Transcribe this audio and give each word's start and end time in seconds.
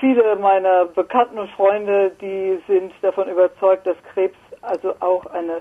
Viele 0.00 0.36
meiner 0.36 0.84
Bekannten 0.84 1.38
und 1.38 1.50
Freunde, 1.50 2.12
die 2.20 2.58
sind 2.68 2.92
davon 3.02 3.28
überzeugt, 3.28 3.86
dass 3.86 3.96
Krebs 4.12 4.36
also 4.62 4.94
auch 5.00 5.26
eine 5.26 5.60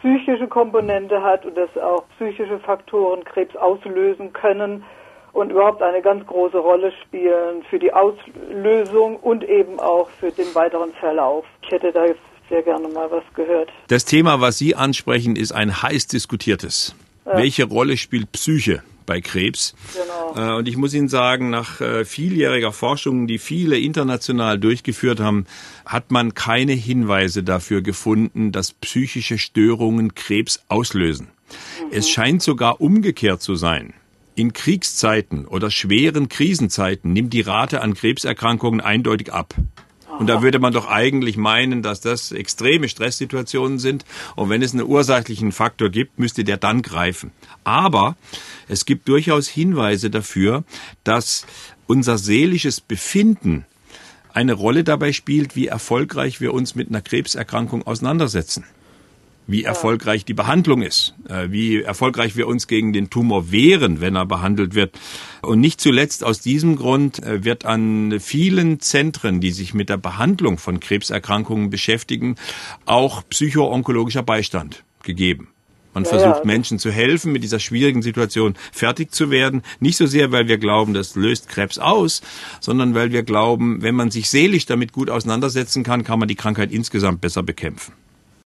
psychische 0.00 0.48
Komponente 0.48 1.22
hat 1.22 1.44
und 1.44 1.56
dass 1.56 1.76
auch 1.78 2.04
psychische 2.16 2.58
Faktoren 2.60 3.24
Krebs 3.24 3.54
auslösen 3.56 4.32
können 4.32 4.84
und 5.32 5.50
überhaupt 5.50 5.82
eine 5.82 6.00
ganz 6.00 6.26
große 6.26 6.58
Rolle 6.58 6.92
spielen 7.02 7.62
für 7.68 7.78
die 7.78 7.92
Auslösung 7.92 9.16
und 9.16 9.44
eben 9.44 9.80
auch 9.80 10.08
für 10.08 10.30
den 10.30 10.54
weiteren 10.54 10.92
Verlauf. 10.92 11.44
Ich 11.62 11.70
hätte 11.70 11.92
da 11.92 12.06
jetzt 12.06 12.20
sehr 12.48 12.62
gerne 12.62 12.88
mal 12.88 13.10
was 13.10 13.24
gehört. 13.34 13.70
Das 13.88 14.04
Thema, 14.04 14.40
was 14.40 14.58
Sie 14.58 14.74
ansprechen, 14.74 15.36
ist 15.36 15.52
ein 15.52 15.82
heiß 15.82 16.06
diskutiertes. 16.06 16.94
Ja. 17.26 17.36
Welche 17.38 17.64
Rolle 17.64 17.96
spielt 17.96 18.30
Psyche? 18.32 18.82
Bei 19.06 19.20
Krebs. 19.20 19.74
Genau. 19.92 20.54
Äh, 20.54 20.58
und 20.58 20.68
ich 20.68 20.76
muss 20.76 20.94
Ihnen 20.94 21.08
sagen, 21.08 21.50
nach 21.50 21.80
äh, 21.80 22.04
vieljähriger 22.04 22.72
Forschung, 22.72 23.26
die 23.26 23.38
viele 23.38 23.78
international 23.78 24.58
durchgeführt 24.58 25.20
haben, 25.20 25.46
hat 25.86 26.10
man 26.10 26.34
keine 26.34 26.72
Hinweise 26.72 27.42
dafür 27.42 27.82
gefunden, 27.82 28.52
dass 28.52 28.72
psychische 28.72 29.38
Störungen 29.38 30.14
Krebs 30.14 30.64
auslösen. 30.68 31.28
Mhm. 31.28 31.92
Es 31.92 32.08
scheint 32.08 32.42
sogar 32.42 32.80
umgekehrt 32.80 33.42
zu 33.42 33.54
sein. 33.54 33.94
In 34.36 34.52
Kriegszeiten 34.52 35.46
oder 35.46 35.70
schweren 35.70 36.28
Krisenzeiten 36.28 37.12
nimmt 37.12 37.32
die 37.32 37.42
Rate 37.42 37.82
an 37.82 37.94
Krebserkrankungen 37.94 38.80
eindeutig 38.80 39.32
ab. 39.32 39.54
Und 40.18 40.28
da 40.28 40.42
würde 40.42 40.58
man 40.58 40.72
doch 40.72 40.86
eigentlich 40.86 41.36
meinen, 41.36 41.82
dass 41.82 42.00
das 42.00 42.32
extreme 42.32 42.88
Stresssituationen 42.88 43.78
sind. 43.78 44.04
Und 44.36 44.48
wenn 44.48 44.62
es 44.62 44.72
einen 44.72 44.86
ursächlichen 44.86 45.52
Faktor 45.52 45.90
gibt, 45.90 46.18
müsste 46.18 46.44
der 46.44 46.56
dann 46.56 46.82
greifen. 46.82 47.32
Aber 47.64 48.16
es 48.68 48.84
gibt 48.84 49.08
durchaus 49.08 49.48
Hinweise 49.48 50.10
dafür, 50.10 50.64
dass 51.02 51.46
unser 51.86 52.18
seelisches 52.18 52.80
Befinden 52.80 53.66
eine 54.32 54.52
Rolle 54.52 54.84
dabei 54.84 55.12
spielt, 55.12 55.56
wie 55.56 55.66
erfolgreich 55.66 56.40
wir 56.40 56.54
uns 56.54 56.74
mit 56.74 56.88
einer 56.88 57.02
Krebserkrankung 57.02 57.86
auseinandersetzen 57.86 58.64
wie 59.46 59.64
erfolgreich 59.64 60.24
die 60.24 60.34
Behandlung 60.34 60.82
ist, 60.82 61.14
äh, 61.28 61.48
wie 61.50 61.82
erfolgreich 61.82 62.36
wir 62.36 62.46
uns 62.46 62.66
gegen 62.66 62.92
den 62.92 63.10
Tumor 63.10 63.50
wehren, 63.50 64.00
wenn 64.00 64.16
er 64.16 64.26
behandelt 64.26 64.74
wird. 64.74 64.98
Und 65.42 65.60
nicht 65.60 65.80
zuletzt 65.80 66.24
aus 66.24 66.40
diesem 66.40 66.76
Grund 66.76 67.22
äh, 67.22 67.44
wird 67.44 67.64
an 67.64 68.18
vielen 68.20 68.80
Zentren, 68.80 69.40
die 69.40 69.50
sich 69.50 69.74
mit 69.74 69.88
der 69.88 69.98
Behandlung 69.98 70.58
von 70.58 70.80
Krebserkrankungen 70.80 71.70
beschäftigen, 71.70 72.36
auch 72.86 73.22
psychoonkologischer 73.28 74.22
Beistand 74.22 74.84
gegeben. 75.02 75.48
Man 75.94 76.04
versucht. 76.04 76.44
Menschen 76.44 76.80
zu 76.80 76.90
helfen, 76.90 77.32
mit 77.32 77.44
dieser 77.44 77.60
schwierigen 77.60 78.02
Situation 78.02 78.54
fertig 78.72 79.12
zu 79.12 79.30
werden. 79.30 79.62
Nicht 79.78 79.96
so 79.96 80.06
sehr, 80.06 80.32
weil 80.32 80.48
wir 80.48 80.58
glauben, 80.58 80.92
das 80.92 81.14
löst 81.14 81.48
Krebs 81.48 81.78
aus, 81.78 82.20
sondern 82.60 82.96
weil 82.96 83.12
wir 83.12 83.22
glauben, 83.22 83.80
wenn 83.80 83.94
man 83.94 84.10
sich 84.10 84.28
seelisch 84.28 84.66
damit 84.66 84.92
gut 84.92 85.08
auseinandersetzen 85.08 85.84
kann, 85.84 86.02
kann 86.02 86.18
man 86.18 86.26
die 86.26 86.34
Krankheit 86.34 86.72
insgesamt 86.72 87.20
besser 87.20 87.44
bekämpfen. 87.44 87.92